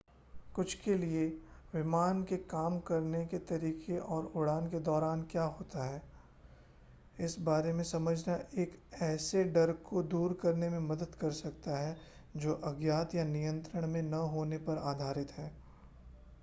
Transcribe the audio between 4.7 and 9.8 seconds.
दौरान क्या होता है इस बारे में समझना एक ऐसे डर